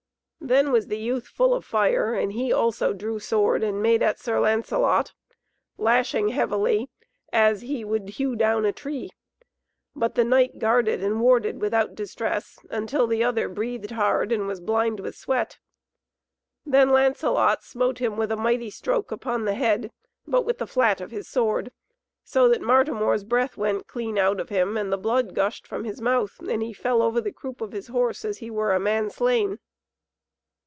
Then 0.43 0.71
was 0.73 0.87
the 0.87 0.97
youth 0.97 1.27
full 1.27 1.53
of 1.53 1.63
fire, 1.63 2.13
and 2.15 2.33
he 2.33 2.51
also 2.51 2.91
drew 2.93 3.19
sword 3.19 3.63
and 3.63 3.81
made 3.81 4.01
at 4.01 4.19
Sir 4.19 4.39
Lancelot, 4.39 5.13
lashing 5.77 6.29
heavily 6.29 6.89
as, 7.31 7.61
he 7.61 7.85
would 7.85 8.09
hew 8.09 8.35
down 8.35 8.65
a 8.65 8.73
tree. 8.73 9.11
But 9.95 10.15
the 10.15 10.25
knight 10.25 10.57
guarded 10.57 11.01
and 11.03 11.21
warded 11.21 11.61
without 11.61 11.93
distress, 11.95 12.57
until 12.69 13.05
the 13.07 13.23
other 13.23 13.47
breathed 13.47 13.91
hard 13.91 14.31
and 14.31 14.45
was 14.47 14.59
blind 14.59 14.99
with 14.99 15.15
sweat. 15.15 15.59
Then 16.65 16.89
Lancelot 16.89 17.63
smote 17.63 17.99
him 17.99 18.17
with 18.17 18.31
a 18.31 18.35
mighty 18.35 18.71
stroke 18.71 19.11
upon 19.11 19.45
the 19.45 19.55
head, 19.55 19.91
but 20.27 20.41
with 20.43 20.57
the 20.57 20.67
flat 20.67 20.99
of 20.99 21.11
his 21.11 21.29
sword, 21.29 21.71
so 22.25 22.49
that 22.49 22.61
Martimor's 22.63 23.23
breath 23.23 23.55
went 23.57 23.87
clean 23.87 24.17
out 24.17 24.39
of 24.41 24.49
him, 24.49 24.75
and 24.75 24.91
the 24.91 24.97
blood 24.97 25.33
gushed 25.33 25.65
from 25.65 25.85
his 25.85 26.01
mouth, 26.01 26.39
and 26.39 26.61
he 26.63 26.73
fell 26.73 27.01
over 27.01 27.21
the 27.21 27.31
croup 27.31 27.61
of 27.61 27.71
his 27.71 27.87
horse 27.87 28.25
as 28.25 28.39
he 28.39 28.49
were 28.49 28.73
a 28.73 28.79
man 28.81 29.09
slain. 29.09 29.59